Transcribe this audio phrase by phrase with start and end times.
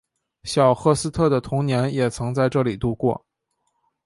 [0.45, 3.23] 小赫斯特的童年也曾在这里度过。